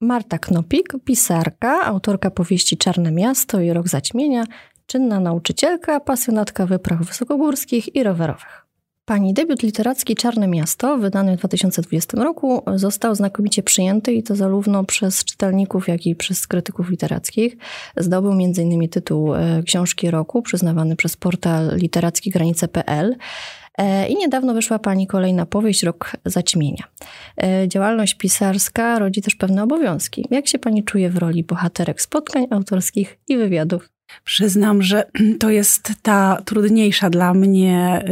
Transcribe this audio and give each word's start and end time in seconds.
Marta 0.00 0.38
Knopik, 0.38 0.92
pisarka, 1.04 1.84
autorka 1.84 2.30
powieści 2.30 2.76
Czarne 2.76 3.12
Miasto 3.12 3.60
i 3.60 3.72
Rok 3.72 3.88
Zaćmienia, 3.88 4.44
czynna 4.86 5.20
nauczycielka, 5.20 6.00
pasjonatka 6.00 6.66
wypraw 6.66 7.00
wysokogórskich 7.00 7.96
i 7.96 8.02
rowerowych. 8.02 8.66
Pani 9.04 9.34
debiut 9.34 9.62
literacki 9.62 10.14
Czarne 10.14 10.48
Miasto, 10.48 10.98
wydany 10.98 11.36
w 11.36 11.38
2020 11.38 12.24
roku, 12.24 12.62
został 12.74 13.14
znakomicie 13.14 13.62
przyjęty 13.62 14.12
i 14.12 14.22
to 14.22 14.36
zarówno 14.36 14.84
przez 14.84 15.24
czytelników, 15.24 15.88
jak 15.88 16.06
i 16.06 16.16
przez 16.16 16.46
krytyków 16.46 16.90
literackich. 16.90 17.56
Zdobył 17.96 18.32
m.in. 18.32 18.88
tytuł 18.88 19.34
e, 19.34 19.62
książki 19.62 20.10
roku, 20.10 20.42
przyznawany 20.42 20.96
przez 20.96 21.16
portal 21.16 21.76
literackigranice.pl. 21.76 23.16
E, 23.78 24.08
I 24.08 24.16
niedawno 24.16 24.54
wyszła 24.54 24.78
Pani 24.78 25.06
kolejna 25.06 25.46
powieść, 25.46 25.82
Rok 25.82 26.12
Zaćmienia. 26.24 26.84
E, 27.42 27.68
działalność 27.68 28.14
pisarska 28.14 28.98
rodzi 28.98 29.22
też 29.22 29.34
pewne 29.34 29.62
obowiązki. 29.62 30.26
Jak 30.30 30.48
się 30.48 30.58
Pani 30.58 30.84
czuje 30.84 31.10
w 31.10 31.16
roli 31.16 31.44
bohaterek 31.44 32.02
spotkań 32.02 32.46
autorskich 32.50 33.18
i 33.28 33.36
wywiadów? 33.36 33.88
Przyznam, 34.24 34.82
że 34.82 35.10
to 35.40 35.50
jest 35.50 35.92
ta 36.02 36.42
trudniejsza 36.44 37.10
dla 37.10 37.34
mnie 37.34 38.04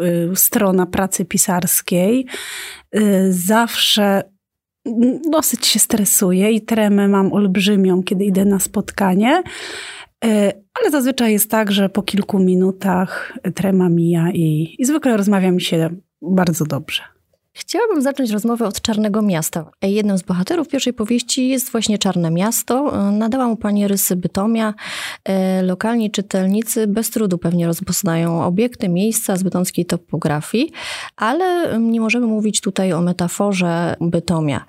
y, 0.00 0.04
y, 0.04 0.36
strona 0.36 0.86
pracy 0.86 1.24
pisarskiej. 1.24 2.26
Y, 2.96 3.32
zawsze 3.32 4.32
dosyć 5.30 5.66
się 5.66 5.78
stresuję 5.78 6.50
i 6.50 6.60
tremę 6.60 7.08
mam 7.08 7.32
olbrzymią, 7.32 8.02
kiedy 8.02 8.24
idę 8.24 8.44
na 8.44 8.58
spotkanie. 8.58 9.42
Ale 10.80 10.90
zazwyczaj 10.90 11.32
jest 11.32 11.50
tak, 11.50 11.72
że 11.72 11.88
po 11.88 12.02
kilku 12.02 12.38
minutach 12.38 13.38
trema 13.54 13.88
mija 13.88 14.30
i, 14.30 14.76
i 14.78 14.84
zwykle 14.84 15.16
rozmawia 15.16 15.50
mi 15.50 15.60
się 15.60 15.90
bardzo 16.22 16.64
dobrze. 16.64 17.02
Chciałabym 17.54 18.02
zacząć 18.02 18.30
rozmowę 18.30 18.66
od 18.66 18.80
Czarnego 18.80 19.22
Miasta. 19.22 19.70
Jednym 19.82 20.18
z 20.18 20.22
bohaterów 20.22 20.68
pierwszej 20.68 20.92
powieści 20.92 21.48
jest 21.48 21.72
właśnie 21.72 21.98
Czarne 21.98 22.30
Miasto. 22.30 22.92
Nadała 23.12 23.46
mu 23.46 23.56
pani 23.56 23.88
rysy 23.88 24.16
Bytomia. 24.16 24.74
E, 25.24 25.62
lokalni 25.62 26.10
czytelnicy 26.10 26.86
bez 26.86 27.10
trudu 27.10 27.38
pewnie 27.38 27.66
rozpoznają 27.66 28.44
obiekty, 28.44 28.88
miejsca 28.88 29.36
z 29.36 29.42
bytomskiej 29.42 29.86
topografii, 29.86 30.72
ale 31.16 31.78
nie 31.80 32.00
możemy 32.00 32.26
mówić 32.26 32.60
tutaj 32.60 32.92
o 32.92 33.00
metaforze 33.00 33.96
Bytomia. 34.00 34.64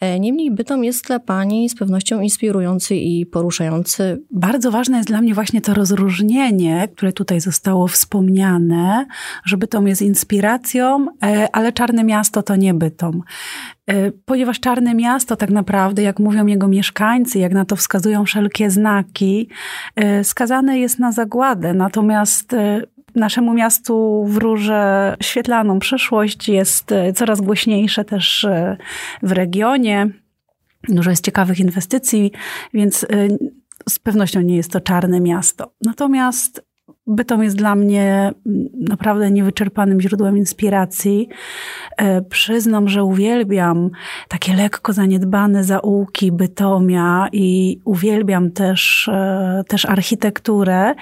E, 0.00 0.20
niemniej 0.20 0.50
Bytom 0.50 0.84
jest 0.84 1.06
dla 1.06 1.20
pani 1.20 1.68
z 1.68 1.74
pewnością 1.74 2.20
inspirujący 2.20 2.96
i 2.96 3.26
poruszający. 3.26 4.22
Bardzo 4.30 4.70
ważne 4.70 4.96
jest 4.96 5.08
dla 5.08 5.20
mnie 5.20 5.34
właśnie 5.34 5.60
to 5.60 5.74
rozróżnienie, 5.74 6.88
które 6.96 7.12
tutaj 7.12 7.40
zostało 7.40 7.88
wspomniane, 7.88 9.06
że 9.44 9.56
Bytom 9.56 9.88
jest 9.88 10.02
inspiracją, 10.02 11.06
e, 11.22 11.48
ale 11.52 11.72
Czarne 11.72 12.04
Miasto 12.04 12.23
miasto 12.24 12.42
to 12.42 12.56
nie 12.56 12.74
Bytom. 12.74 13.22
Y, 13.90 14.12
ponieważ 14.24 14.60
Czarne 14.60 14.94
Miasto 14.94 15.36
tak 15.36 15.50
naprawdę, 15.50 16.02
jak 16.02 16.18
mówią 16.18 16.46
jego 16.46 16.68
mieszkańcy, 16.68 17.38
jak 17.38 17.52
na 17.52 17.64
to 17.64 17.76
wskazują 17.76 18.24
wszelkie 18.24 18.70
znaki, 18.70 19.48
y, 20.20 20.24
skazane 20.24 20.78
jest 20.78 20.98
na 20.98 21.12
zagładę. 21.12 21.74
Natomiast 21.74 22.52
y, 22.52 22.86
naszemu 23.14 23.54
miastu 23.54 24.24
wróży 24.28 24.72
świetlaną 25.22 25.78
przyszłość, 25.78 26.48
jest 26.48 26.94
coraz 27.14 27.40
głośniejsze 27.40 28.04
też 28.04 28.46
w 29.22 29.32
regionie. 29.32 30.08
Dużo 30.88 31.10
jest 31.10 31.24
ciekawych 31.24 31.60
inwestycji, 31.60 32.32
więc 32.74 33.06
z 33.88 33.98
pewnością 33.98 34.40
nie 34.40 34.56
jest 34.56 34.72
to 34.72 34.80
czarne 34.80 35.20
miasto. 35.20 35.72
Natomiast 35.84 36.64
Bytom 37.06 37.42
jest 37.42 37.56
dla 37.56 37.74
mnie 37.74 38.32
mm, 38.46 38.68
naprawdę 38.88 39.30
niewyczerpanym 39.30 40.00
źródłem 40.00 40.38
inspiracji. 40.38 41.28
E, 41.96 42.22
przyznam, 42.22 42.88
że 42.88 43.04
uwielbiam 43.04 43.90
takie 44.28 44.54
lekko 44.54 44.92
zaniedbane 44.92 45.64
zaułki 45.64 46.32
Bytomia 46.32 47.28
i 47.32 47.80
uwielbiam 47.84 48.50
też, 48.50 49.08
e, 49.08 49.64
też 49.68 49.84
architekturę. 49.84 50.94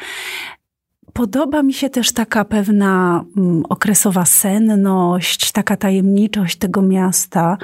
Podoba 1.12 1.62
mi 1.62 1.72
się 1.72 1.90
też 1.90 2.12
taka 2.12 2.44
pewna 2.44 3.24
mm, 3.36 3.62
okresowa 3.68 4.24
senność, 4.24 5.52
taka 5.52 5.76
tajemniczość 5.76 6.56
tego 6.56 6.82
miasta, 6.82 7.58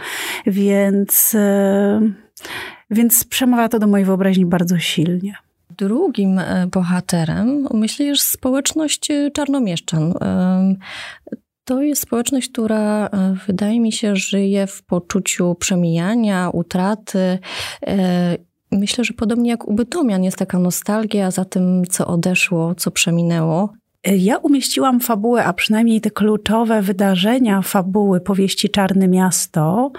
więc, 0.47 1.35
e, 1.35 2.01
więc 2.91 3.25
przemawia 3.25 3.69
to 3.69 3.79
do 3.79 3.87
mojej 3.87 4.07
wyobraźni 4.07 4.47
bardzo 4.47 4.79
silnie 4.79 5.48
drugim 5.79 6.39
e, 6.39 6.67
bohaterem 6.67 7.67
myślę, 7.75 8.15
że 8.15 8.23
społeczność 8.23 9.11
e, 9.11 9.31
czarnomieszczan. 9.31 10.15
To 11.65 11.83
jest 11.83 12.03
społeczność, 12.03 12.49
która 12.49 13.07
e, 13.07 13.35
wydaje 13.47 13.81
mi 13.81 13.93
się 13.93 14.17
żyje 14.17 14.67
w 14.67 14.83
poczuciu 14.83 15.55
przemijania, 15.55 16.51
utraty. 16.53 17.39
Myślę, 18.73 19.05
że 19.05 19.15
podobnie 19.15 19.51
jak 19.51 19.69
u 19.69 19.75
Bytomian 19.75 20.25
jest 20.25 20.37
taka 20.37 20.59
nostalgia 20.59 21.31
za 21.31 21.45
tym, 21.45 21.85
co 21.91 22.07
odeszło, 22.07 22.75
co 22.75 22.91
przeminęło. 22.91 23.73
Ja 24.05 24.37
umieściłam 24.37 25.01
fabułę, 25.01 25.45
a 25.45 25.53
przynajmniej 25.53 26.01
te 26.01 26.11
kluczowe 26.11 26.83
wydarzenia 26.83 27.63
fabuły 27.63 28.21
powieści 28.21 28.69
Czarne 28.69 29.09
Miasto 29.09 29.93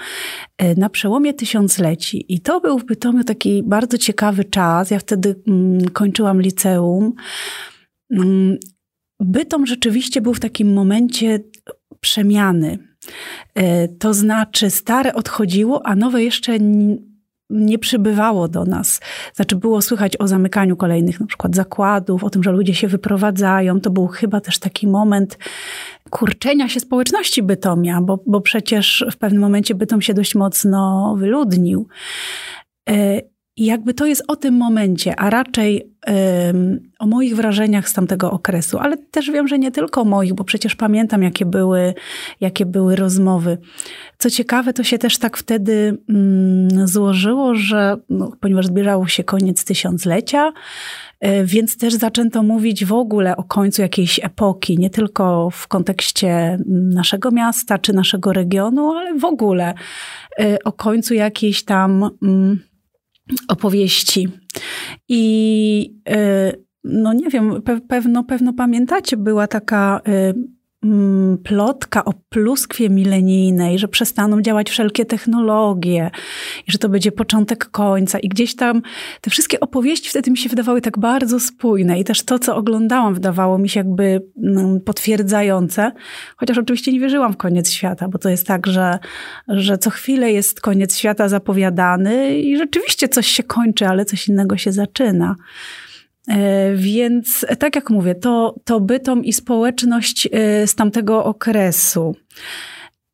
e, 0.57 0.75
na 0.75 0.89
przełomie 0.89 1.33
tysiącleci. 1.33 2.25
I 2.33 2.39
to 2.39 2.61
był 2.61 2.79
w 2.79 2.85
Bytomiu 2.85 3.23
taki 3.23 3.63
bardzo 3.63 3.97
ciekawy 3.97 4.45
czas. 4.45 4.91
Ja 4.91 4.99
wtedy 4.99 5.35
mm, 5.47 5.89
kończyłam 5.89 6.41
liceum. 6.41 7.13
Mm, 8.11 8.57
Bytom 9.19 9.65
rzeczywiście 9.65 10.21
był 10.21 10.33
w 10.33 10.39
takim 10.39 10.73
momencie 10.73 11.39
przemiany. 11.99 12.77
E, 13.55 13.87
to 13.87 14.13
znaczy, 14.13 14.69
stare 14.69 15.13
odchodziło, 15.13 15.85
a 15.85 15.95
nowe 15.95 16.23
jeszcze 16.23 16.57
nie 17.49 17.79
przybywało 17.79 18.47
do 18.47 18.65
nas. 18.65 18.99
Znaczy 19.35 19.55
było 19.55 19.81
słychać 19.81 20.17
o 20.17 20.27
zamykaniu 20.27 20.77
kolejnych 20.77 21.19
na 21.19 21.25
przykład 21.25 21.55
zakładów, 21.55 22.23
o 22.23 22.29
tym, 22.29 22.43
że 22.43 22.51
ludzie 22.51 22.75
się 22.75 22.87
wyprowadzają. 22.87 23.81
To 23.81 23.89
był 23.89 24.07
chyba 24.07 24.41
też 24.41 24.59
taki 24.59 24.87
moment 24.87 25.37
kurczenia 26.09 26.69
się 26.69 26.79
społeczności 26.79 27.43
Bytomia, 27.43 28.01
bo, 28.01 28.19
bo 28.25 28.41
przecież 28.41 29.05
w 29.11 29.17
pewnym 29.17 29.41
momencie 29.41 29.75
Bytom 29.75 30.01
się 30.01 30.13
dość 30.13 30.35
mocno 30.35 31.15
wyludnił. 31.17 31.87
I 33.59 33.65
jakby 33.65 33.93
to 33.93 34.05
jest 34.05 34.23
o 34.27 34.35
tym 34.35 34.57
momencie, 34.57 35.15
a 35.15 35.29
raczej 35.29 35.91
um, 36.07 36.79
o 36.99 37.07
moich 37.07 37.35
wrażeniach 37.35 37.89
z 37.89 37.93
tamtego 37.93 38.31
okresu, 38.31 38.77
ale 38.77 38.97
też 38.97 39.31
wiem, 39.31 39.47
że 39.47 39.59
nie 39.59 39.71
tylko 39.71 40.05
moich, 40.05 40.33
bo 40.33 40.43
przecież 40.43 40.75
pamiętam, 40.75 41.23
jakie 41.23 41.45
były, 41.45 41.93
jakie 42.41 42.65
były 42.65 42.95
rozmowy. 42.95 43.57
Co 44.17 44.29
ciekawe, 44.29 44.73
to 44.73 44.83
się 44.83 44.97
też 44.97 45.17
tak 45.17 45.37
wtedy 45.37 45.97
um, 46.09 46.87
złożyło, 46.87 47.55
że 47.55 47.97
no, 48.09 48.31
ponieważ 48.39 48.65
zbliżało 48.65 49.07
się 49.07 49.23
koniec 49.23 49.65
tysiąclecia, 49.65 50.51
e, 51.19 51.45
więc 51.45 51.77
też 51.77 51.93
zaczęto 51.93 52.43
mówić 52.43 52.85
w 52.85 52.93
ogóle 52.93 53.37
o 53.37 53.43
końcu 53.43 53.81
jakiejś 53.81 54.19
epoki, 54.23 54.77
nie 54.77 54.89
tylko 54.89 55.49
w 55.49 55.67
kontekście 55.67 56.59
naszego 56.69 57.31
miasta 57.31 57.77
czy 57.77 57.93
naszego 57.93 58.33
regionu, 58.33 58.91
ale 58.91 59.13
w 59.13 59.25
ogóle 59.25 59.73
e, 60.39 60.57
o 60.63 60.71
końcu 60.71 61.13
jakiejś 61.13 61.63
tam 61.63 62.09
mm, 62.23 62.68
opowieści. 63.47 64.27
I 65.09 65.95
y, 66.09 66.65
no 66.83 67.13
nie 67.13 67.29
wiem, 67.29 67.61
pewno, 67.87 68.23
pewno 68.23 68.53
pamiętacie, 68.53 69.17
była 69.17 69.47
taka 69.47 70.01
Mm, 70.03 70.58
plotka 71.43 72.05
o 72.05 72.13
pluskwie 72.29 72.89
milenijnej, 72.89 73.79
że 73.79 73.87
przestaną 73.87 74.41
działać 74.41 74.69
wszelkie 74.69 75.05
technologie 75.05 76.11
i 76.67 76.71
że 76.71 76.77
to 76.77 76.89
będzie 76.89 77.11
początek 77.11 77.65
końca. 77.65 78.19
I 78.19 78.29
gdzieś 78.29 78.55
tam 78.55 78.81
te 79.21 79.29
wszystkie 79.29 79.59
opowieści 79.59 80.09
wtedy 80.09 80.31
mi 80.31 80.37
się 80.37 80.49
wydawały 80.49 80.81
tak 80.81 80.99
bardzo 80.99 81.39
spójne 81.39 81.99
i 81.99 82.03
też 82.03 82.23
to, 82.23 82.39
co 82.39 82.55
oglądałam, 82.55 83.13
wydawało 83.13 83.57
mi 83.57 83.69
się 83.69 83.79
jakby 83.79 84.21
mm, 84.43 84.81
potwierdzające. 84.81 85.91
Chociaż 86.37 86.57
oczywiście 86.57 86.91
nie 86.91 86.99
wierzyłam 86.99 87.33
w 87.33 87.37
koniec 87.37 87.71
świata, 87.71 88.07
bo 88.07 88.17
to 88.17 88.29
jest 88.29 88.47
tak, 88.47 88.67
że, 88.67 88.99
że 89.47 89.77
co 89.77 89.89
chwilę 89.89 90.31
jest 90.31 90.61
koniec 90.61 90.97
świata 90.97 91.29
zapowiadany 91.29 92.39
i 92.39 92.57
rzeczywiście 92.57 93.07
coś 93.07 93.27
się 93.27 93.43
kończy, 93.43 93.87
ale 93.87 94.05
coś 94.05 94.27
innego 94.27 94.57
się 94.57 94.71
zaczyna. 94.71 95.35
E, 96.29 96.71
więc 96.75 97.45
tak 97.59 97.75
jak 97.75 97.89
mówię, 97.89 98.15
to, 98.15 98.55
to 98.63 98.79
bytom 98.79 99.23
i 99.25 99.33
społeczność 99.33 100.27
e, 100.31 100.67
z 100.67 100.75
tamtego 100.75 101.25
okresu. 101.25 102.15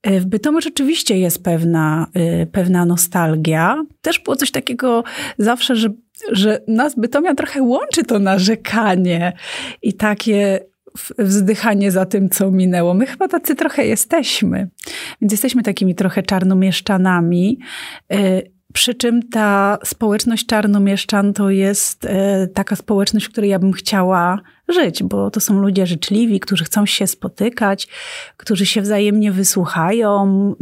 E, 0.04 0.20
w 0.20 0.26
Bytomu 0.26 0.62
rzeczywiście 0.62 1.20
jest 1.20 1.44
pewna, 1.44 2.08
pewna 2.52 2.86
nostalgia. 2.86 3.84
Też 4.02 4.20
było 4.20 4.36
coś 4.36 4.52
takiego 4.52 5.04
zawsze, 5.38 5.76
że, 5.76 5.90
że 6.32 6.62
nas 6.68 6.96
Bytomia 6.96 7.36
trochę 7.36 7.62
łączy 7.62 8.04
to 8.04 8.20
narzekanie 8.20 9.34
i 9.82 9.94
takie 9.94 10.60
wzdychanie 11.20 11.92
za 11.92 12.06
tym, 12.06 12.30
co 12.30 12.52
minęło. 12.52 12.94
My 12.94 13.06
chyba 13.06 13.28
tacy 13.28 13.56
trochę 13.56 13.86
jesteśmy. 13.86 14.70
Więc 15.22 15.32
jesteśmy 15.32 15.64
takimi 15.64 15.96
trochę 15.96 16.24
czarnomieszczanami 16.24 17.60
Przy 18.76 18.96
czym 18.96 19.30
ta 19.30 19.78
społeczność 19.84 20.46
czarnomieszczan 20.46 21.34
to 21.34 21.50
jest 21.50 22.06
e, 22.06 22.48
taka 22.48 22.76
społeczność, 22.76 23.26
w 23.26 23.30
której 23.30 23.50
ja 23.50 23.60
bym 23.60 23.74
chciała 23.74 24.42
żyć, 24.68 25.04
bo 25.04 25.32
to 25.32 25.40
są 25.40 25.60
ludzie 25.60 25.86
życzliwi, 25.88 26.40
którzy 26.40 26.64
chcą 26.64 26.86
się 26.86 27.08
spotykać, 27.08 27.88
którzy 28.38 28.66
się 28.66 28.82
wzajemnie 28.82 29.32
wysłuchają, 29.32 30.54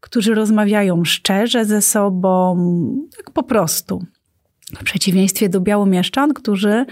którzy 0.00 0.34
rozmawiają 0.34 1.04
szczerze 1.04 1.64
ze 1.64 1.82
sobą, 1.82 2.56
tak 3.16 3.30
po 3.30 3.42
prostu. 3.42 4.02
W 4.78 4.84
przeciwieństwie 4.84 5.48
do 5.48 5.60
białomieszczan, 5.60 6.34
którzy 6.34 6.86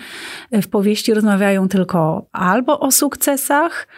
w 0.52 0.69
powieści 0.69 1.14
rozmawiają 1.14 1.69
tylko 1.69 2.26
albo 2.32 2.81
o 2.81 2.90
sukcesach, 2.90 3.88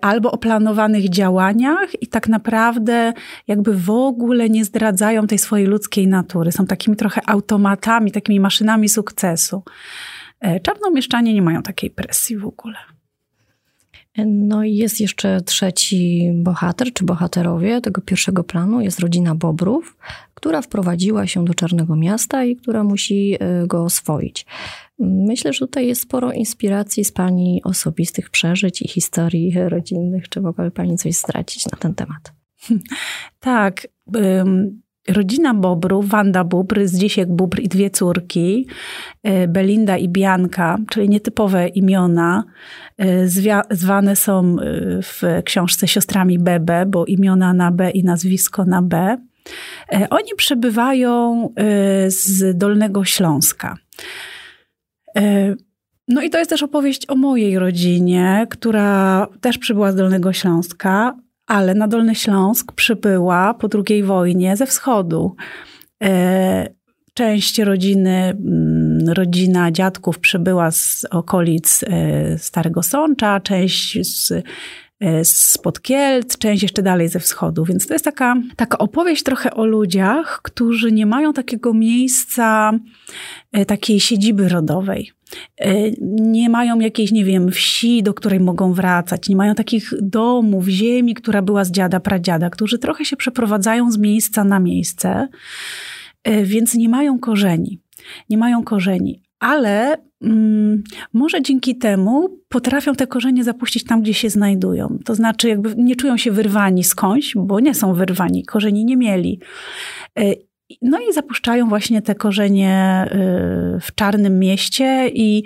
albo 0.00 0.32
o 0.32 0.38
planowanych 0.38 1.08
działaniach 1.08 2.02
i 2.02 2.06
tak 2.06 2.28
naprawdę 2.28 3.12
jakby 3.48 3.74
w 3.74 3.90
ogóle 3.90 4.50
nie 4.50 4.64
zdradzają 4.64 5.26
tej 5.26 5.38
swojej 5.38 5.66
ludzkiej 5.66 6.08
natury. 6.08 6.52
Są 6.52 6.66
takimi 6.66 6.96
trochę 6.96 7.20
automatami, 7.26 8.12
takimi 8.12 8.40
maszynami 8.40 8.88
sukcesu. 8.88 9.62
E, 10.40 10.60
czarnomieszczanie 10.60 11.34
nie 11.34 11.42
mają 11.42 11.62
takiej 11.62 11.90
presji 11.90 12.36
w 12.36 12.46
ogóle. 12.46 12.76
No 14.26 14.64
i 14.64 14.74
jest 14.74 15.00
jeszcze 15.00 15.40
trzeci 15.40 16.30
bohater, 16.34 16.92
czy 16.92 17.04
bohaterowie 17.04 17.80
tego 17.80 18.00
pierwszego 18.00 18.44
planu. 18.44 18.80
Jest 18.80 19.00
rodzina 19.00 19.34
Bobrów, 19.34 19.96
która 20.34 20.62
wprowadziła 20.62 21.26
się 21.26 21.44
do 21.44 21.54
Czarnego 21.54 21.96
Miasta 21.96 22.44
i 22.44 22.56
która 22.56 22.84
musi 22.84 23.36
e, 23.40 23.66
go 23.66 23.84
oswoić. 23.84 24.46
Myślę, 25.00 25.52
że 25.52 25.58
tutaj 25.58 25.86
jest 25.86 26.00
sporo 26.00 26.32
inspiracji 26.32 27.04
z 27.04 27.12
Pani 27.12 27.60
osobistych 27.64 28.30
przeżyć 28.30 28.82
i 28.82 28.88
historii 28.88 29.54
rodzinnych. 29.68 30.28
Czy 30.28 30.40
mogłaby 30.40 30.70
Pani 30.70 30.96
coś 30.96 31.14
zdradzić 31.14 31.66
na 31.66 31.78
ten 31.78 31.94
temat? 31.94 32.32
Tak. 33.40 33.86
Rodzina 35.08 35.54
Bobrów, 35.54 36.08
Wanda 36.08 36.44
Bóbr, 36.44 36.86
Zdzisiek 36.86 37.28
Bóbr 37.28 37.60
i 37.60 37.68
dwie 37.68 37.90
córki, 37.90 38.66
e, 39.22 39.48
Belinda 39.48 39.96
i 39.96 40.08
Bianka, 40.08 40.78
czyli 40.90 41.08
nietypowe 41.08 41.68
imiona, 41.68 42.44
e, 42.98 43.28
zwane 43.70 44.16
są 44.16 44.56
e, 44.60 44.64
w 45.02 45.22
książce 45.44 45.88
siostrami 45.88 46.38
Bebe, 46.38 46.86
bo 46.86 47.04
imiona 47.04 47.52
na 47.54 47.70
B 47.70 47.90
i 47.90 48.04
nazwisko 48.04 48.64
na 48.64 48.82
B. 48.82 49.16
Oni 50.10 50.34
przebywają 50.36 51.48
z 52.06 52.58
Dolnego 52.58 53.04
Śląska. 53.04 53.76
No 56.08 56.22
i 56.22 56.30
to 56.30 56.38
jest 56.38 56.50
też 56.50 56.62
opowieść 56.62 57.10
o 57.10 57.14
mojej 57.14 57.58
rodzinie, 57.58 58.46
która 58.50 59.26
też 59.40 59.58
przybyła 59.58 59.92
z 59.92 59.96
Dolnego 59.96 60.32
Śląska 60.32 61.14
ale 61.50 61.74
na 61.74 61.88
Dolny 61.88 62.14
Śląsk 62.14 62.72
przybyła 62.72 63.54
po 63.54 63.68
II 63.88 64.02
wojnie 64.02 64.56
ze 64.56 64.66
wschodu. 64.66 65.36
E, 66.02 66.68
część 67.14 67.58
rodziny, 67.58 68.10
mm, 68.10 69.08
rodzina 69.08 69.70
dziadków 69.70 70.18
przybyła 70.18 70.70
z 70.70 71.06
okolic 71.10 71.84
e, 71.84 72.38
Starego 72.38 72.82
Sącza, 72.82 73.40
część 73.40 73.98
z 74.06 74.32
e, 74.32 74.42
spod 75.24 75.80
Kielc, 75.80 76.38
część 76.38 76.62
jeszcze 76.62 76.82
dalej 76.82 77.08
ze 77.08 77.20
wschodu. 77.20 77.64
Więc 77.64 77.86
to 77.86 77.94
jest 77.94 78.04
taka, 78.04 78.36
taka 78.56 78.78
opowieść 78.78 79.22
trochę 79.22 79.54
o 79.54 79.66
ludziach, 79.66 80.40
którzy 80.42 80.92
nie 80.92 81.06
mają 81.06 81.32
takiego 81.32 81.74
miejsca, 81.74 82.72
takiej 83.66 84.00
siedziby 84.00 84.48
rodowej. 84.48 85.12
E, 85.58 85.90
nie 86.10 86.50
mają 86.50 86.80
jakiejś, 86.80 87.12
nie 87.12 87.24
wiem, 87.24 87.50
wsi, 87.50 88.02
do 88.02 88.14
której 88.14 88.40
mogą 88.40 88.72
wracać, 88.72 89.28
nie 89.28 89.36
mają 89.36 89.54
takich 89.54 89.92
domów, 90.02 90.68
ziemi, 90.68 91.14
która 91.14 91.42
była 91.42 91.64
z 91.64 91.70
dziada, 91.70 92.00
pradziada, 92.00 92.50
którzy 92.50 92.78
trochę 92.78 93.04
się 93.04 93.16
przeprowadzają 93.16 93.92
z 93.92 93.98
miejsca 93.98 94.44
na 94.44 94.60
miejsce, 94.60 95.28
e, 96.24 96.44
więc 96.44 96.74
nie 96.74 96.88
mają 96.88 97.18
korzeni. 97.18 97.80
Nie 98.30 98.38
mają 98.38 98.64
korzeni, 98.64 99.22
ale 99.40 99.96
mm, 100.22 100.82
może 101.12 101.42
dzięki 101.42 101.76
temu 101.78 102.28
potrafią 102.48 102.94
te 102.94 103.06
korzenie 103.06 103.44
zapuścić 103.44 103.84
tam, 103.84 104.02
gdzie 104.02 104.14
się 104.14 104.30
znajdują. 104.30 104.98
To 105.04 105.14
znaczy, 105.14 105.48
jakby 105.48 105.74
nie 105.76 105.96
czują 105.96 106.16
się 106.16 106.30
wyrwani 106.30 106.84
skądś, 106.84 107.34
bo 107.36 107.60
nie 107.60 107.74
są 107.74 107.94
wyrwani, 107.94 108.44
korzeni 108.44 108.84
nie 108.84 108.96
mieli. 108.96 109.40
E, 110.18 110.34
no 110.82 110.98
i 111.10 111.12
zapuszczają 111.12 111.68
właśnie 111.68 112.02
te 112.02 112.14
korzenie 112.14 113.04
y, 113.06 113.80
w 113.80 113.94
czarnym 113.94 114.38
mieście 114.38 115.08
i 115.08 115.44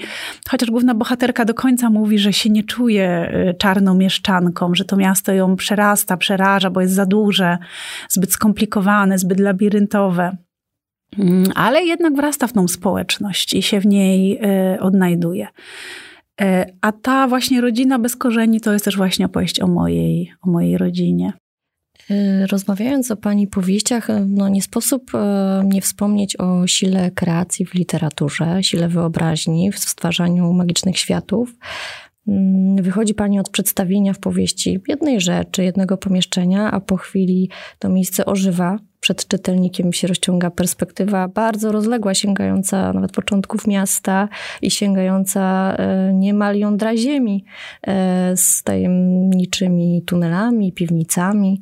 chociaż 0.49 0.71
główna 0.71 0.95
bohaterka 0.95 1.45
do 1.45 1.55
końca 1.55 1.91
mówi, 1.91 2.19
że 2.19 2.33
się 2.33 2.51
nie 2.51 2.63
czuje 2.63 3.33
y, 3.51 3.55
czarną 3.55 3.95
mieszczanką, 3.95 4.75
że 4.75 4.85
to 4.85 4.97
miasto 4.97 5.33
ją 5.33 5.57
przerasta, 5.57 6.17
przeraża, 6.17 6.71
bo 6.71 6.81
jest 6.81 6.95
za 6.95 7.07
duże, 7.07 7.59
zbyt 8.09 8.33
skomplikowane, 8.33 9.19
zbyt 9.19 9.41
labiryntowe. 9.41 10.37
Mm, 11.19 11.45
ale 11.55 11.85
jednak 11.85 12.15
wrasta 12.15 12.47
w 12.47 12.53
tą 12.53 12.69
społeczność 12.69 13.55
i 13.55 13.63
się 13.63 13.81
w 13.81 13.87
niej 13.87 14.39
y, 14.75 14.81
odnajduje. 14.81 15.47
A 16.81 16.93
ta 16.93 17.29
właśnie 17.29 17.61
rodzina 17.61 17.99
bez 17.99 18.17
korzeni 18.17 18.61
to 18.61 18.73
jest 18.73 18.85
też 18.85 18.97
właśnie 18.97 19.27
opowieść 19.27 19.61
o 19.61 19.67
mojej, 19.67 20.33
o 20.43 20.51
mojej 20.51 20.79
rodzinie. 20.79 21.33
Y, 22.11 22.47
rozmawiając 22.47 23.11
o 23.11 23.17
Pani 23.17 23.47
powieściach, 23.47 24.09
no 24.27 24.49
nie 24.49 24.63
sposób 24.63 25.11
nie 25.65 25.81
wspomnieć 25.81 26.41
o 26.41 26.67
sile 26.67 27.11
kreacji 27.11 27.67
w 27.67 27.75
literaturze, 27.75 28.63
sile 28.63 28.89
wyobraźni, 28.89 29.73
w 29.73 29.79
stwarzaniu 29.79 30.53
magicznych 30.53 30.99
światów. 30.99 31.55
Mm, 32.29 32.83
wychodzi 32.83 33.15
Pani 33.15 33.41
od 33.41 33.49
przedstawienia 33.49 34.13
w 34.13 34.19
powieści 34.19 34.81
jednej 34.89 35.21
rzeczy, 35.21 35.65
jednego 35.65 35.97
pomieszczenia, 35.97 36.71
a 36.71 36.81
po 36.81 36.97
chwili 36.97 37.51
to 37.79 37.89
miejsce 37.89 38.27
ożywa, 38.27 38.79
przed 39.05 39.29
czytelnikiem 39.29 39.93
się 39.93 40.07
rozciąga 40.07 40.51
perspektywa 40.51 41.29
bardzo 41.29 41.73
rozległa, 41.73 42.15
sięgająca 42.15 42.93
nawet 42.93 43.13
początków 43.13 43.67
miasta 43.67 44.29
i 44.63 44.71
sięgająca 44.71 45.75
e, 45.77 46.13
niemal 46.15 46.57
jądra 46.57 46.97
ziemi 46.97 47.45
e, 47.87 48.37
z 48.37 48.63
tajemniczymi 48.63 50.03
tunelami, 50.07 50.73
piwnicami. 50.73 51.61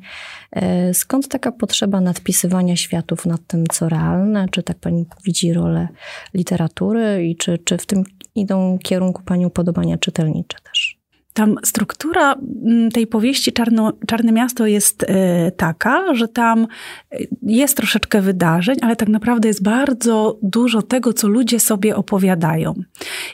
E, 0.51 0.93
skąd 0.93 1.27
taka 1.27 1.51
potrzeba 1.51 2.01
nadpisywania 2.01 2.75
światów 2.75 3.25
nad 3.25 3.47
tym, 3.47 3.63
co 3.71 3.89
realne? 3.89 4.45
Czy 4.51 4.63
tak 4.63 4.77
pani 4.77 5.05
widzi 5.25 5.53
rolę 5.53 5.87
literatury 6.33 7.27
i 7.27 7.35
czy, 7.35 7.57
czy 7.57 7.77
w 7.77 7.85
tym 7.85 8.03
idą 8.35 8.77
kierunku 8.83 9.21
pani 9.25 9.45
upodobania 9.45 9.97
czytelnicze 9.97 10.57
też? 10.63 11.02
Tam 11.33 11.55
struktura 11.65 12.33
mm, 12.33 12.91
tej 12.91 13.07
powieści 13.07 13.51
Czarno, 13.51 13.93
Czarne 14.07 14.31
Miasto 14.31 14.67
jest 14.67 15.03
e, 15.03 15.51
taka, 15.51 16.15
że 16.15 16.27
tam 16.27 16.67
e, 17.11 17.17
jest 17.41 17.77
troszeczkę 17.77 18.21
wydarzeń, 18.21 18.77
ale 18.81 18.95
tak 18.95 19.09
naprawdę 19.09 19.47
jest 19.47 19.63
bardzo 19.63 20.39
dużo 20.41 20.81
tego, 20.81 21.13
co 21.13 21.27
ludzie 21.27 21.59
sobie 21.59 21.95
opowiadają. 21.95 22.73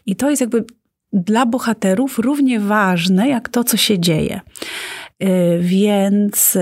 I 0.05 0.15
to 0.15 0.29
jest 0.29 0.41
jakby 0.41 0.65
dla 1.13 1.45
bohaterów 1.45 2.19
równie 2.19 2.59
ważne, 2.59 3.29
jak 3.29 3.49
to, 3.49 3.63
co 3.63 3.77
się 3.77 3.99
dzieje. 3.99 4.41
E, 5.19 5.59
więc 5.59 6.57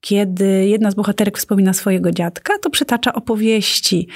kiedy 0.00 0.66
jedna 0.66 0.90
z 0.90 0.94
bohaterek 0.94 1.38
wspomina 1.38 1.72
swojego 1.72 2.10
dziadka, 2.10 2.58
to 2.58 2.70
przytacza 2.70 3.12
opowieści, 3.12 4.08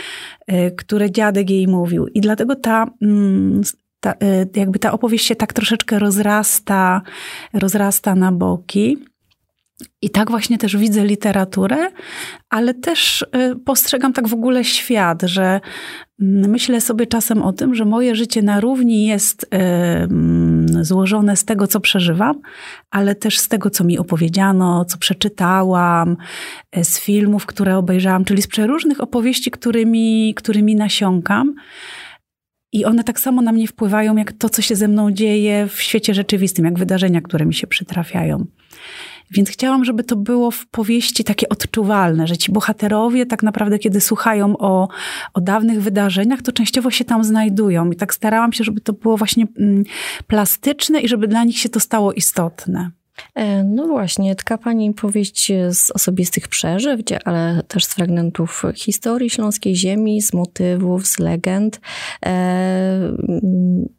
które 0.77 1.11
dziadek 1.11 1.51
jej 1.51 1.69
mówił. 1.69 2.07
I 2.07 2.21
dlatego 2.21 2.57
ta 2.57 2.87
mm, 3.03 3.63
ta, 4.07 4.27
y, 4.27 4.49
jakby 4.57 4.79
ta 4.79 4.93
opowieść 4.93 5.27
się 5.27 5.37
tak 5.37 5.53
troszeczkę 5.53 5.99
rozrasta, 5.99 7.03
rozrasta 7.53 8.15
na 8.15 8.33
boki. 8.33 8.99
I 10.03 10.11
tak 10.11 10.31
właśnie 10.31 10.59
też 10.59 10.77
widzę 10.77 11.05
literaturę, 11.05 11.91
ale 12.51 12.75
też 12.75 13.23
y, 13.23 13.57
postrzegam 13.65 14.13
tak 14.13 14.29
w 14.29 14.35
ogóle 14.35 14.65
świat, 14.65 15.23
że 15.23 15.61
mm, 16.21 16.51
myślę 16.51 16.81
sobie 16.81 17.07
czasem 17.07 17.43
o 17.43 17.53
tym, 17.53 17.75
że 17.75 17.85
moje 17.85 18.15
życie 18.15 18.43
na 18.43 18.61
równi 18.61 19.07
jest 19.07 19.45
y, 19.45 19.47
mm, 19.57 20.85
złożone 20.85 21.37
z 21.37 21.45
tego, 21.45 21.67
co 21.67 21.81
przeżywam, 21.81 22.41
ale 22.91 23.15
też 23.15 23.39
z 23.39 23.49
tego, 23.49 23.71
co 23.71 23.85
mi 23.85 23.99
opowiedziano, 23.99 24.85
co 24.85 24.99
przeczytałam, 24.99 26.17
z 26.83 27.01
filmów, 27.01 27.47
które 27.47 27.77
obejrzałam, 27.77 28.25
czyli 28.25 28.43
z 28.43 28.47
przeróżnych 28.47 29.01
opowieści, 29.01 29.51
którymi, 29.51 30.35
którymi 30.37 30.77
nasiąkam. 30.77 31.55
I 32.77 32.85
one 32.85 33.05
tak 33.05 33.21
samo 33.21 33.43
na 33.43 33.53
mnie 33.53 33.67
wpływają, 33.67 34.17
jak 34.17 34.33
to, 34.33 34.49
co 34.49 34.63
się 34.63 34.77
ze 34.77 34.89
mną 34.89 35.11
dzieje 35.11 35.67
w 35.67 35.83
świecie 35.83 36.15
rzeczywistym, 36.15 36.65
jak 36.65 36.79
wydarzenia, 36.79 37.21
które 37.21 37.47
mi 37.47 37.55
się 37.55 37.67
przytrafiają. 37.67 38.47
Więc 39.31 39.51
chciałam, 39.51 39.85
żeby 39.85 40.05
to 40.05 40.17
było 40.17 40.51
w 40.51 40.67
powieści 40.67 41.25
takie 41.25 41.49
odczuwalne, 41.49 42.27
że 42.27 42.37
ci 42.37 42.53
bohaterowie 42.53 43.27
tak 43.27 43.43
naprawdę, 43.43 43.79
kiedy 43.79 44.01
słuchają 44.01 44.59
o, 44.59 44.89
o 45.35 45.41
dawnych 45.41 45.83
wydarzeniach, 45.83 46.43
to 46.43 46.53
częściowo 46.53 46.91
się 46.91 47.05
tam 47.05 47.25
znajdują. 47.25 47.91
I 47.91 47.97
tak 47.97 48.15
starałam 48.15 48.53
się, 48.53 48.65
żeby 48.65 48.81
to 48.81 48.93
było 48.93 49.17
właśnie 49.17 49.47
mm, 49.59 49.85
plastyczne 50.27 51.01
i 51.01 51.09
żeby 51.09 51.29
dla 51.29 51.45
nich 51.45 51.59
się 51.59 51.69
to 51.69 51.81
stało 51.81 52.13
istotne. 52.13 52.91
E, 53.35 53.65
no 53.65 53.87
właśnie, 53.87 54.37
tka 54.37 54.59
Pani 54.59 54.95
powieść 54.95 55.53
z 55.71 55.91
osobistych 55.91 56.49
przeżyć, 56.49 57.09
ale 57.25 57.63
też 57.69 57.85
z 57.85 57.95
fragmentów 57.95 58.63
historii 58.75 59.31
śląskiej 59.31 59.77
ziemi, 59.77 60.23
z 60.23 60.33
motywów, 60.33 61.07
z 61.07 61.19
legend. 61.19 61.81
E, 62.27 63.17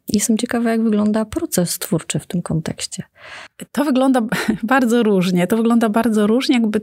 Jestem 0.08 0.38
ciekawa, 0.38 0.70
jak 0.70 0.82
wygląda 0.82 1.24
proces 1.24 1.78
twórczy 1.78 2.18
w 2.18 2.26
tym 2.26 2.42
kontekście. 2.42 3.02
To 3.72 3.84
wygląda 3.84 4.20
bardzo 4.62 5.02
różnie. 5.02 5.46
To 5.46 5.56
wygląda 5.56 5.88
bardzo 5.88 6.26
różnie. 6.26 6.54
Jakby 6.54 6.80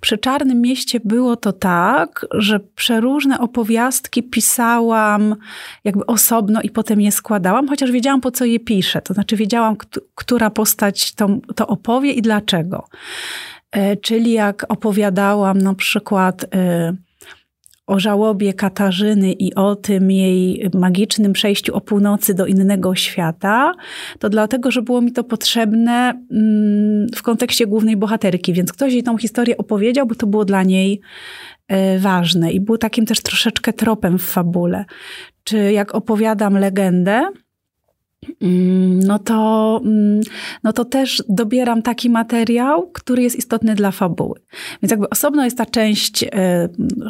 przy 0.00 0.18
Czarnym 0.18 0.60
Mieście 0.60 1.00
było 1.04 1.36
to 1.36 1.52
tak, 1.52 2.26
że 2.30 2.60
przeróżne 2.60 3.38
opowiastki 3.38 4.22
pisałam 4.22 5.36
jakby 5.84 6.06
osobno 6.06 6.62
i 6.62 6.70
potem 6.70 7.00
je 7.00 7.12
składałam, 7.12 7.68
chociaż 7.68 7.90
wiedziałam, 7.90 8.20
po 8.20 8.30
co 8.30 8.44
je 8.44 8.60
piszę. 8.60 9.02
To 9.02 9.14
znaczy 9.14 9.36
wiedziałam, 9.36 9.76
która 10.14 10.50
postać 10.50 11.14
to, 11.14 11.28
to 11.56 11.66
opowie 11.66 12.12
i 12.12 12.22
dlaczego. 12.22 12.84
E, 13.72 13.96
czyli 13.96 14.32
jak 14.32 14.66
opowiadałam 14.68 15.58
na 15.58 15.74
przykład 15.74 16.44
e, 16.54 16.96
o 17.90 18.00
żałobie 18.00 18.54
Katarzyny 18.54 19.32
i 19.32 19.54
o 19.54 19.76
tym 19.76 20.10
jej 20.10 20.70
magicznym 20.74 21.32
przejściu 21.32 21.74
o 21.74 21.80
północy 21.80 22.34
do 22.34 22.46
innego 22.46 22.94
świata, 22.94 23.72
to 24.18 24.28
dlatego, 24.28 24.70
że 24.70 24.82
było 24.82 25.00
mi 25.00 25.12
to 25.12 25.24
potrzebne 25.24 26.12
mm, 26.30 27.06
w 27.14 27.22
kontekście 27.22 27.66
głównej 27.66 27.96
bohaterki, 27.96 28.52
więc 28.52 28.72
ktoś 28.72 28.92
jej 28.92 29.02
tą 29.02 29.18
historię 29.18 29.56
opowiedział, 29.56 30.06
bo 30.06 30.14
to 30.14 30.26
było 30.26 30.44
dla 30.44 30.62
niej 30.62 31.00
e, 31.68 31.98
ważne 31.98 32.52
i 32.52 32.60
było 32.60 32.78
takim 32.78 33.06
też 33.06 33.20
troszeczkę 33.20 33.72
tropem 33.72 34.18
w 34.18 34.22
fabule. 34.22 34.84
Czy 35.44 35.72
jak 35.72 35.94
opowiadam 35.94 36.58
legendę, 36.58 37.30
no 39.06 39.18
to, 39.18 39.80
mm, 39.84 40.20
no 40.62 40.72
to 40.72 40.84
też 40.84 41.22
dobieram 41.28 41.82
taki 41.82 42.10
materiał, 42.10 42.90
który 42.92 43.22
jest 43.22 43.36
istotny 43.36 43.74
dla 43.74 43.90
fabuły. 43.90 44.40
Więc 44.82 44.90
jakby 44.90 45.10
osobno 45.10 45.44
jest 45.44 45.58
ta 45.58 45.66
część 45.66 46.22
e, 46.22 46.28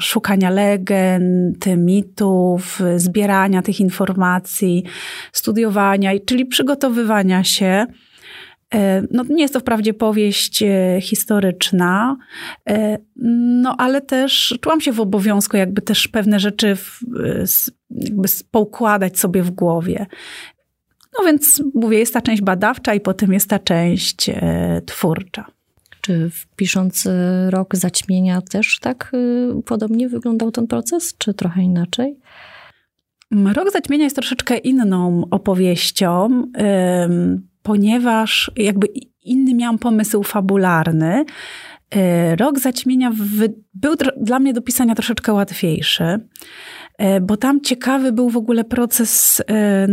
szukania 0.00 0.50
legend, 0.50 1.66
mitów, 1.76 2.80
zbierania 2.96 3.62
tych 3.62 3.80
informacji, 3.80 4.84
studiowania, 5.32 6.12
czyli 6.26 6.46
przygotowywania 6.46 7.44
się. 7.44 7.86
E, 8.74 9.02
no, 9.10 9.24
nie 9.30 9.42
jest 9.42 9.54
to 9.54 9.60
wprawdzie 9.60 9.94
powieść 9.94 10.62
e, 10.62 10.98
historyczna, 11.00 12.16
no 13.62 13.74
ale 13.78 14.00
też 14.00 14.58
czułam 14.60 14.80
się 14.80 14.92
w 14.92 15.00
obowiązku, 15.00 15.56
jakby 15.56 15.82
też 15.82 16.08
pewne 16.08 16.40
rzeczy 16.40 16.76
w, 16.76 17.00
jakby 17.90 18.28
poukładać 18.50 19.18
sobie 19.18 19.42
w 19.42 19.50
głowie. 19.50 20.06
No 21.18 21.24
więc 21.24 21.62
mówię, 21.74 21.98
jest 21.98 22.14
ta 22.14 22.20
część 22.20 22.42
badawcza 22.42 22.94
i 22.94 23.00
potem 23.00 23.32
jest 23.32 23.50
ta 23.50 23.58
część 23.58 24.28
e, 24.28 24.82
twórcza. 24.86 25.46
Czy 26.00 26.30
pisząc 26.56 27.06
e, 27.06 27.50
Rok 27.50 27.76
Zaćmienia 27.76 28.40
też 28.40 28.78
tak 28.80 29.12
e, 29.14 29.62
podobnie 29.62 30.08
wyglądał 30.08 30.50
ten 30.50 30.66
proces, 30.66 31.14
czy 31.18 31.34
trochę 31.34 31.62
inaczej? 31.62 32.16
Rok 33.54 33.70
Zaćmienia 33.72 34.04
jest 34.04 34.16
troszeczkę 34.16 34.56
inną 34.56 35.24
opowieścią, 35.30 36.44
ponieważ 37.62 38.50
jakby 38.56 38.86
inny 39.22 39.54
miałam 39.54 39.78
pomysł 39.78 40.22
fabularny. 40.22 41.24
Rok 42.36 42.58
Zaćmienia 42.58 43.12
był 43.74 43.94
dla 44.16 44.38
mnie 44.38 44.52
do 44.52 44.62
pisania 44.62 44.94
troszeczkę 44.94 45.32
łatwiejszy. 45.32 46.20
E, 47.00 47.20
bo 47.20 47.36
tam 47.36 47.60
ciekawy 47.60 48.12
był 48.12 48.30
w 48.30 48.36
ogóle 48.36 48.64
proces 48.64 49.42
e, 49.48 49.86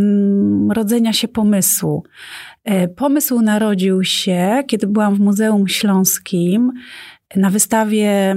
rodzenia 0.74 1.14
się 1.14 1.28
pomysłu. 1.28 2.04
E, 2.64 2.88
pomysł 2.88 3.42
narodził 3.42 4.04
się, 4.04 4.64
kiedy 4.68 4.88
byłam 4.88 5.16
w 5.16 5.20
Muzeum 5.20 5.68
Śląskim 5.68 6.72
na 7.36 7.50
wystawie 7.50 8.36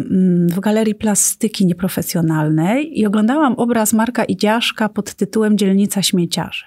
w 0.48 0.60
Galerii 0.60 0.94
Plastyki 0.94 1.66
Nieprofesjonalnej 1.66 3.00
i 3.00 3.06
oglądałam 3.06 3.54
obraz 3.54 3.92
Marka 3.92 4.24
Idziaszka 4.24 4.88
pod 4.88 5.14
tytułem 5.14 5.58
Dzielnica 5.58 6.02
Śmieciarzy. 6.02 6.64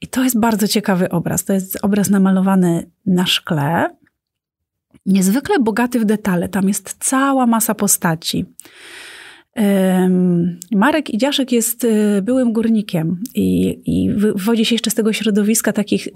I 0.00 0.06
to 0.06 0.24
jest 0.24 0.40
bardzo 0.40 0.68
ciekawy 0.68 1.08
obraz. 1.08 1.44
To 1.44 1.52
jest 1.52 1.78
obraz 1.82 2.10
namalowany 2.10 2.90
na 3.06 3.26
szkle, 3.26 3.96
niezwykle 5.06 5.58
bogaty 5.58 6.00
w 6.00 6.04
detale. 6.04 6.48
Tam 6.48 6.68
jest 6.68 6.96
cała 7.00 7.46
masa 7.46 7.74
postaci. 7.74 8.44
Marek 10.72 11.10
Idziaszek 11.10 11.52
jest 11.52 11.84
y, 11.84 12.22
byłym 12.22 12.52
górnikiem 12.52 13.22
i, 13.34 13.80
i 13.86 14.10
wywodzi 14.14 14.64
się 14.64 14.74
jeszcze 14.74 14.90
z 14.90 14.94
tego 14.94 15.12
środowiska 15.12 15.72
takich 15.72 16.08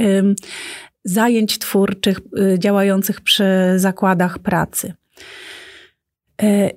zajęć 1.04 1.58
twórczych 1.58 2.20
y, 2.54 2.58
działających 2.58 3.20
przy 3.20 3.44
zakładach 3.76 4.38
pracy. 4.38 4.94
E, 6.42 6.70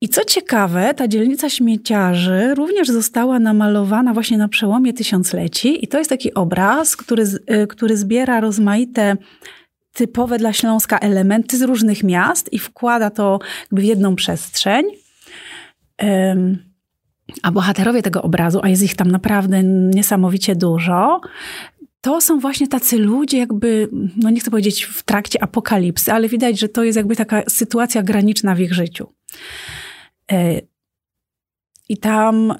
I 0.00 0.08
co 0.08 0.24
ciekawe, 0.24 0.94
ta 0.94 1.08
dzielnica 1.08 1.50
śmieciarzy 1.50 2.54
również 2.54 2.88
została 2.88 3.38
namalowana 3.38 4.14
właśnie 4.14 4.38
na 4.38 4.48
przełomie 4.48 4.92
tysiącleci 4.92 5.84
i 5.84 5.88
to 5.88 5.98
jest 5.98 6.10
taki 6.10 6.34
obraz, 6.34 6.96
który, 6.96 7.22
y, 7.22 7.66
który 7.66 7.96
zbiera 7.96 8.40
rozmaite 8.40 9.16
typowe 9.92 10.38
dla 10.38 10.52
Śląska 10.52 10.98
elementy 10.98 11.58
z 11.58 11.62
różnych 11.62 12.04
miast 12.04 12.52
i 12.52 12.58
wkłada 12.58 13.10
to 13.10 13.38
w 13.72 13.82
jedną 13.82 14.16
przestrzeń. 14.16 14.84
A 17.42 17.52
bohaterowie 17.52 18.02
tego 18.02 18.22
obrazu, 18.22 18.60
a 18.62 18.68
jest 18.68 18.82
ich 18.82 18.96
tam 18.96 19.10
naprawdę 19.10 19.62
niesamowicie 19.64 20.56
dużo, 20.56 21.20
to 22.02 22.20
są 22.20 22.40
właśnie 22.40 22.68
tacy 22.68 22.98
ludzie, 22.98 23.38
jakby, 23.38 23.88
no 24.16 24.30
nie 24.30 24.40
chcę 24.40 24.50
powiedzieć 24.50 24.84
w 24.84 25.02
trakcie 25.02 25.42
apokalipsy, 25.42 26.12
ale 26.12 26.28
widać, 26.28 26.58
że 26.58 26.68
to 26.68 26.84
jest 26.84 26.96
jakby 26.96 27.16
taka 27.16 27.42
sytuacja 27.48 28.02
graniczna 28.02 28.54
w 28.54 28.60
ich 28.60 28.74
życiu. 28.74 29.12
E, 30.32 30.60
I 31.88 31.96
tam 31.96 32.50
e, 32.50 32.56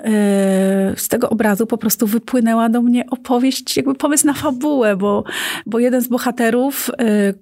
z 0.96 1.08
tego 1.08 1.30
obrazu 1.30 1.66
po 1.66 1.78
prostu 1.78 2.06
wypłynęła 2.06 2.68
do 2.68 2.82
mnie 2.82 3.04
opowieść, 3.11 3.76
jakby 3.76 3.94
pomysł 3.94 4.26
na 4.26 4.34
fabułę, 4.34 4.96
bo, 4.96 5.25
bo 5.66 5.78
jeden 5.78 6.02
z 6.02 6.08
bohaterów, 6.08 6.90
e, 6.99 7.34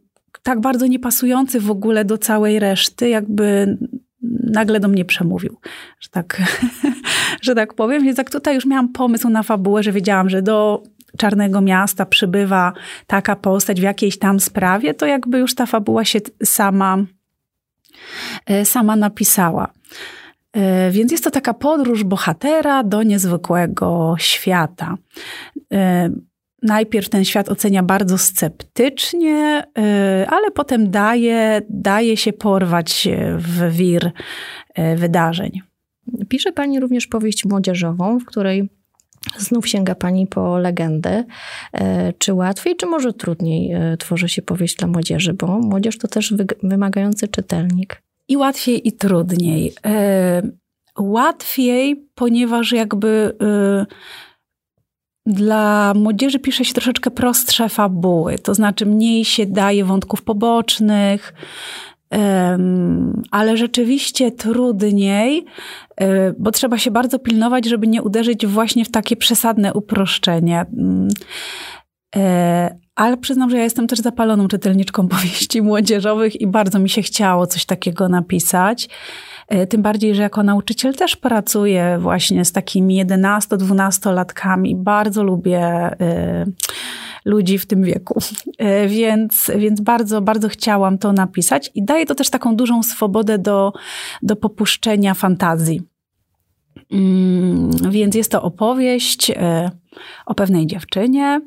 tak 0.42 0.60
bardzo 0.60 0.86
niepasujący 0.86 1.60
w 1.60 1.70
ogóle 1.70 2.04
do 2.04 2.18
całej 2.18 2.58
reszty, 2.58 3.08
jakby 3.08 3.78
nagle 4.52 4.80
do 4.80 4.88
mnie 4.88 5.04
przemówił, 5.04 5.56
że 6.00 6.08
tak, 6.08 6.42
że 7.42 7.54
tak 7.54 7.74
powiem. 7.74 8.04
Więc 8.04 8.18
jak 8.18 8.30
tutaj 8.30 8.54
już 8.54 8.66
miałam 8.66 8.88
pomysł 8.88 9.28
na 9.28 9.42
fabułę, 9.42 9.82
że 9.82 9.92
wiedziałam, 9.92 10.30
że 10.30 10.42
do 10.42 10.82
Czarnego 11.18 11.60
Miasta 11.60 12.06
przybywa 12.06 12.72
taka 13.06 13.36
postać 13.36 13.80
w 13.80 13.82
jakiejś 13.82 14.18
tam 14.18 14.40
sprawie, 14.40 14.94
to 14.94 15.06
jakby 15.06 15.38
już 15.38 15.54
ta 15.54 15.66
fabuła 15.66 16.04
się 16.04 16.18
sama, 16.44 16.98
e, 18.46 18.64
sama 18.64 18.96
napisała. 18.96 19.72
E, 20.52 20.90
więc 20.90 21.12
jest 21.12 21.24
to 21.24 21.30
taka 21.30 21.54
podróż 21.54 22.04
bohatera 22.04 22.84
do 22.84 23.02
niezwykłego 23.02 24.14
świata. 24.18 24.96
E, 26.62 26.66
najpierw 26.66 27.08
ten 27.08 27.24
świat 27.24 27.48
ocenia 27.48 27.82
bardzo 27.82 28.18
sceptycznie, 28.18 29.64
y, 29.78 30.28
ale 30.28 30.50
potem 30.50 30.90
daje, 30.90 31.62
daje 31.68 32.16
się 32.16 32.32
porwać 32.32 33.08
w 33.36 33.76
wir 33.76 34.06
y, 34.06 34.96
wydarzeń. 34.96 35.60
Pisze 36.28 36.52
Pani 36.52 36.80
również 36.80 37.06
powieść 37.06 37.44
młodzieżową, 37.44 38.18
w 38.18 38.24
której 38.24 38.68
znów 39.38 39.68
sięga 39.68 39.94
Pani 39.94 40.26
po 40.26 40.58
legendę. 40.58 41.24
Y, 41.74 41.80
czy 42.18 42.34
łatwiej, 42.34 42.76
czy 42.76 42.86
może 42.86 43.12
trudniej 43.12 43.72
tworzy 43.98 44.28
się 44.28 44.42
powieść 44.42 44.76
dla 44.76 44.88
młodzieży? 44.88 45.34
Bo 45.34 45.46
młodzież 45.46 45.98
to 45.98 46.08
też 46.08 46.34
wymagający 46.62 47.28
czytelnik. 47.28 48.02
I 48.28 48.36
łatwiej, 48.36 48.88
i 48.88 48.92
trudniej. 48.92 49.72
Łatwiej, 50.98 52.08
ponieważ 52.14 52.72
jakby 52.72 53.36
dla 55.26 55.92
młodzieży 55.94 56.38
pisze 56.38 56.64
się 56.64 56.74
troszeczkę 56.74 57.10
prostsze 57.10 57.68
fabuły, 57.68 58.38
to 58.38 58.54
znaczy 58.54 58.86
mniej 58.86 59.24
się 59.24 59.46
daje 59.46 59.84
wątków 59.84 60.22
pobocznych, 60.22 61.34
ale 63.30 63.56
rzeczywiście 63.56 64.32
trudniej, 64.32 65.44
e, 65.96 66.32
bo 66.38 66.50
trzeba 66.50 66.78
się 66.78 66.90
bardzo 66.90 67.18
pilnować, 67.18 67.64
żeby 67.64 67.86
nie 67.86 68.02
uderzyć 68.02 68.46
właśnie 68.46 68.84
w 68.84 68.90
takie 68.90 69.16
przesadne 69.16 69.74
uproszczenie. 69.74 70.66
Ale 73.00 73.16
przyznam, 73.16 73.50
że 73.50 73.56
ja 73.56 73.62
jestem 73.62 73.86
też 73.86 73.98
zapaloną 73.98 74.48
czytelniczką 74.48 75.08
powieści 75.18 75.62
młodzieżowych 75.62 76.40
i 76.40 76.46
bardzo 76.46 76.78
mi 76.78 76.88
się 76.88 77.02
chciało 77.02 77.46
coś 77.46 77.64
takiego 77.64 78.08
napisać. 78.08 78.88
E, 79.48 79.66
tym 79.66 79.82
bardziej, 79.82 80.14
że 80.14 80.22
jako 80.22 80.42
nauczyciel 80.42 80.94
też 80.94 81.16
pracuję 81.16 81.98
właśnie 82.00 82.44
z 82.44 82.52
takimi 82.52 83.04
11-12-latkami. 83.04 84.76
Bardzo 84.76 85.22
lubię 85.22 85.60
e, 85.60 86.46
ludzi 87.24 87.58
w 87.58 87.66
tym 87.66 87.82
wieku. 87.82 88.20
E, 88.58 88.88
więc, 88.88 89.50
więc 89.56 89.80
bardzo, 89.80 90.20
bardzo 90.20 90.48
chciałam 90.48 90.98
to 90.98 91.12
napisać 91.12 91.70
i 91.74 91.84
daje 91.84 92.06
to 92.06 92.14
też 92.14 92.30
taką 92.30 92.56
dużą 92.56 92.82
swobodę 92.82 93.38
do, 93.38 93.72
do 94.22 94.36
popuszczenia 94.36 95.14
fantazji. 95.14 95.82
Mm, 96.92 97.70
więc 97.90 98.14
jest 98.14 98.30
to 98.30 98.42
opowieść 98.42 99.32
o 100.26 100.34
pewnej 100.34 100.66
dziewczynie, 100.66 101.40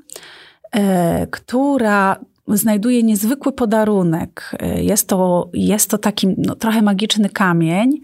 która 1.32 2.16
znajduje 2.48 3.04
niezwykły 3.04 3.52
podarunek. 3.52 4.52
Jest 4.78 5.08
to, 5.08 5.50
jest 5.54 5.90
to 5.90 5.98
taki 5.98 6.28
no, 6.38 6.56
trochę 6.56 6.82
magiczny 6.82 7.30
kamień, 7.30 8.02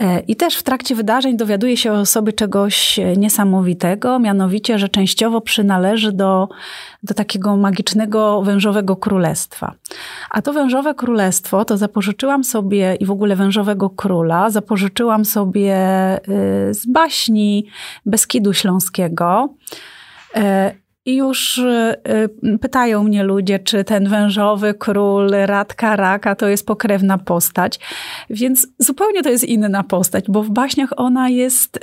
E, 0.00 0.20
I 0.20 0.36
też 0.36 0.56
w 0.56 0.62
trakcie 0.62 0.94
wydarzeń 0.94 1.36
dowiaduje 1.36 1.76
się 1.76 1.92
o 1.92 2.06
sobie 2.06 2.32
czegoś 2.32 3.00
niesamowitego, 3.16 4.18
mianowicie, 4.18 4.78
że 4.78 4.88
częściowo 4.88 5.40
przynależy 5.40 6.12
do, 6.12 6.48
do 7.02 7.14
takiego 7.14 7.56
magicznego 7.56 8.42
wężowego 8.42 8.96
królestwa. 8.96 9.74
A 10.30 10.42
to 10.42 10.52
wężowe 10.52 10.94
królestwo 10.94 11.64
to 11.64 11.76
zapożyczyłam 11.76 12.44
sobie 12.44 12.94
i 13.00 13.06
w 13.06 13.10
ogóle 13.10 13.36
wężowego 13.36 13.90
króla 13.90 14.50
zapożyczyłam 14.50 15.24
sobie 15.24 15.76
z 16.70 16.86
baśni 16.86 17.66
Beskidu 18.06 18.52
Śląskiego. 18.52 19.54
I 21.06 21.16
już 21.16 21.58
y, 21.58 21.94
y, 22.44 22.58
pytają 22.58 23.02
mnie 23.02 23.22
ludzie, 23.22 23.58
czy 23.58 23.84
ten 23.84 24.08
wężowy 24.08 24.74
król 24.74 25.30
Radka 25.30 25.96
Raka 25.96 26.34
to 26.34 26.48
jest 26.48 26.66
pokrewna 26.66 27.18
postać. 27.18 27.80
Więc 28.30 28.66
zupełnie 28.78 29.22
to 29.22 29.28
jest 29.30 29.44
inna 29.44 29.82
postać, 29.82 30.24
bo 30.28 30.42
w 30.42 30.50
baśniach 30.50 30.90
ona 30.96 31.28
jest. 31.28 31.78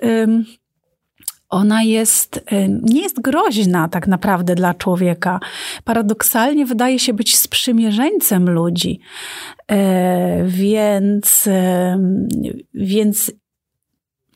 Ona 1.49 1.83
jest, 1.83 2.45
nie 2.81 3.01
jest 3.01 3.21
groźna 3.21 3.87
tak 3.87 4.07
naprawdę 4.07 4.55
dla 4.55 4.73
człowieka. 4.73 5.39
Paradoksalnie 5.83 6.65
wydaje 6.65 6.99
się 6.99 7.13
być 7.13 7.37
sprzymierzeńcem 7.37 8.49
ludzi. 8.49 8.99
E, 9.71 10.43
więc, 10.45 11.49
więc 12.73 13.31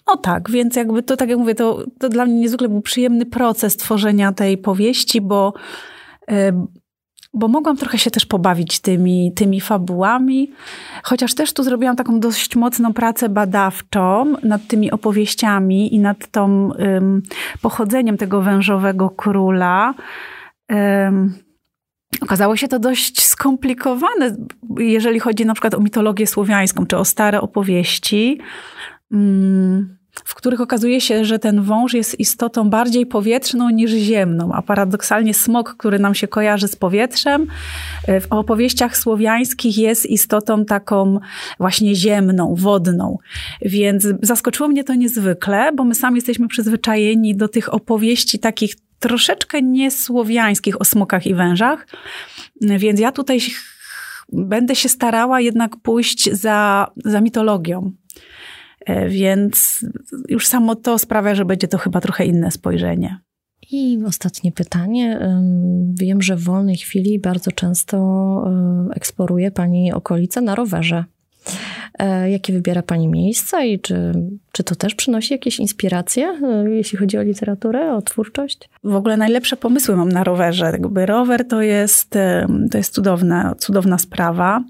no 0.07 0.17
tak, 0.17 0.49
więc 0.49 0.75
jakby 0.75 1.03
to, 1.03 1.17
tak 1.17 1.29
jak 1.29 1.37
mówię, 1.37 1.55
to, 1.55 1.83
to 1.99 2.09
dla 2.09 2.25
mnie 2.25 2.35
niezwykle 2.35 2.69
był 2.69 2.81
przyjemny 2.81 3.25
proces 3.25 3.77
tworzenia 3.77 4.31
tej 4.31 4.57
powieści, 4.57 5.21
bo, 5.21 5.53
e, 6.31 6.65
bo 7.33 7.47
mogłam 7.47 7.77
trochę 7.77 7.97
się 7.97 8.11
też 8.11 8.25
pobawić 8.25 8.79
tymi, 8.79 9.33
tymi 9.35 9.61
fabułami, 9.61 10.51
chociaż 11.03 11.35
też 11.35 11.53
tu 11.53 11.63
zrobiłam 11.63 11.95
taką 11.95 12.19
dość 12.19 12.55
mocną 12.55 12.93
pracę 12.93 13.29
badawczą 13.29 14.33
nad 14.43 14.67
tymi 14.67 14.91
opowieściami 14.91 15.95
i 15.95 15.99
nad 15.99 16.27
tą 16.31 16.69
um, 16.69 17.21
pochodzeniem 17.61 18.17
tego 18.17 18.41
wężowego 18.41 19.09
króla. 19.09 19.93
Um, 20.69 21.45
Okazało 22.21 22.55
się 22.55 22.67
to 22.67 22.79
dość 22.79 23.23
skomplikowane, 23.23 24.35
jeżeli 24.77 25.19
chodzi 25.19 25.45
na 25.45 25.53
przykład 25.53 25.73
o 25.73 25.79
mitologię 25.79 26.27
słowiańską, 26.27 26.85
czy 26.85 26.97
o 26.97 27.05
stare 27.05 27.41
opowieści. 27.41 28.39
Mm, 29.11 29.94
w 30.25 30.35
których 30.35 30.61
okazuje 30.61 31.01
się, 31.01 31.25
że 31.25 31.39
ten 31.39 31.61
wąż 31.61 31.93
jest 31.93 32.19
istotą 32.19 32.69
bardziej 32.69 33.05
powietrzną 33.05 33.69
niż 33.69 33.91
ziemną, 33.91 34.53
a 34.53 34.61
paradoksalnie 34.61 35.33
smok, 35.33 35.75
który 35.77 35.99
nam 35.99 36.15
się 36.15 36.27
kojarzy 36.27 36.67
z 36.67 36.75
powietrzem, 36.75 37.47
e, 38.07 38.21
w 38.21 38.27
opowieściach 38.29 38.97
słowiańskich 38.97 39.77
jest 39.77 40.05
istotą 40.05 40.65
taką 40.65 41.19
właśnie 41.59 41.95
ziemną, 41.95 42.55
wodną. 42.55 43.17
Więc 43.61 44.07
zaskoczyło 44.21 44.69
mnie 44.69 44.83
to 44.83 44.95
niezwykle, 44.95 45.71
bo 45.73 45.83
my 45.83 45.95
sami 45.95 46.15
jesteśmy 46.15 46.47
przyzwyczajeni 46.47 47.35
do 47.35 47.47
tych 47.47 47.73
opowieści 47.73 48.39
takich 48.39 48.75
troszeczkę 48.99 49.61
niesłowiańskich 49.61 50.81
o 50.81 50.85
smokach 50.85 51.25
i 51.25 51.35
wężach. 51.35 51.87
Więc 52.61 52.99
ja 52.99 53.11
tutaj 53.11 53.39
będę 54.33 54.75
się 54.75 54.89
starała 54.89 55.41
jednak 55.41 55.77
pójść 55.77 56.31
za, 56.31 56.87
za 57.05 57.21
mitologią. 57.21 57.91
E, 58.85 59.09
więc 59.09 59.85
już 60.29 60.47
samo 60.47 60.75
to 60.75 60.99
sprawia, 60.99 61.35
że 61.35 61.45
będzie 61.45 61.67
to 61.67 61.77
chyba 61.77 62.01
trochę 62.01 62.25
inne 62.25 62.51
spojrzenie. 62.51 63.19
I 63.71 63.99
ostatnie 64.07 64.51
pytanie. 64.51 65.19
Wiem, 65.93 66.21
że 66.21 66.35
w 66.35 66.43
wolnej 66.43 66.77
chwili 66.77 67.19
bardzo 67.19 67.51
często 67.51 67.97
eksploruje 68.95 69.51
Pani 69.51 69.93
okolice 69.93 70.41
na 70.41 70.55
rowerze. 70.55 71.05
E, 71.99 72.31
jakie 72.31 72.53
wybiera 72.53 72.81
Pani 72.81 73.07
miejsca 73.07 73.63
i 73.63 73.79
czy, 73.79 74.11
czy 74.51 74.63
to 74.63 74.75
też 74.75 74.95
przynosi 74.95 75.33
jakieś 75.33 75.59
inspiracje, 75.59 76.27
e, 76.27 76.69
jeśli 76.69 76.97
chodzi 76.97 77.17
o 77.17 77.21
literaturę, 77.21 77.93
o 77.93 78.01
twórczość? 78.01 78.69
W 78.83 78.95
ogóle 78.95 79.17
najlepsze 79.17 79.57
pomysły 79.57 79.95
mam 79.95 80.09
na 80.09 80.23
rowerze. 80.23 80.65
Jakby 80.65 81.05
rower 81.05 81.47
to 81.47 81.61
jest, 81.61 82.09
to 82.71 82.77
jest 82.77 82.93
cudowna, 82.93 83.55
cudowna 83.57 83.97
sprawa. 83.97 84.63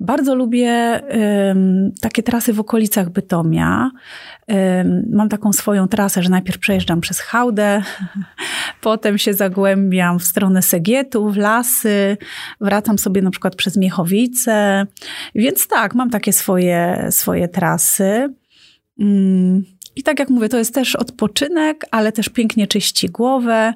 Bardzo 0.00 0.34
lubię 0.34 1.00
um, 1.48 1.92
takie 2.00 2.22
trasy 2.22 2.52
w 2.52 2.60
okolicach 2.60 3.10
Bytomia. 3.10 3.90
Mam 5.10 5.28
taką 5.28 5.52
swoją 5.52 5.88
trasę, 5.88 6.22
że 6.22 6.30
najpierw 6.30 6.58
przejeżdżam 6.58 7.00
przez 7.00 7.20
Hałdę, 7.20 7.82
potem 8.80 9.18
się 9.18 9.34
zagłębiam 9.34 10.18
w 10.18 10.24
stronę 10.24 10.62
Segietu, 10.62 11.30
w 11.30 11.36
lasy, 11.36 12.16
wracam 12.60 12.98
sobie 12.98 13.22
na 13.22 13.30
przykład 13.30 13.56
przez 13.56 13.76
Miechowice. 13.76 14.86
Więc 15.34 15.68
tak, 15.68 15.94
mam 15.94 16.10
takie 16.10 16.32
swoje, 16.32 17.06
swoje 17.10 17.48
trasy. 17.48 18.34
Mm, 18.98 19.64
I 19.96 20.02
tak 20.02 20.18
jak 20.18 20.30
mówię, 20.30 20.48
to 20.48 20.58
jest 20.58 20.74
też 20.74 20.96
odpoczynek, 20.96 21.86
ale 21.90 22.12
też 22.12 22.28
pięknie 22.28 22.66
czyści 22.66 23.08
głowę. 23.08 23.74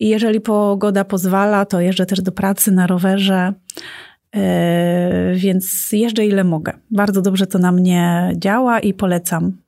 I 0.00 0.08
jeżeli 0.08 0.40
pogoda 0.40 1.04
pozwala, 1.04 1.64
to 1.64 1.80
jeżdżę 1.80 2.06
też 2.06 2.20
do 2.20 2.32
pracy 2.32 2.72
na 2.72 2.86
rowerze. 2.86 3.52
Yy, 4.34 4.40
więc 5.34 5.88
jeżdżę 5.92 6.26
ile 6.26 6.44
mogę. 6.44 6.72
Bardzo 6.90 7.22
dobrze 7.22 7.46
to 7.46 7.58
na 7.58 7.72
mnie 7.72 8.32
działa 8.36 8.80
i 8.80 8.94
polecam. 8.94 9.61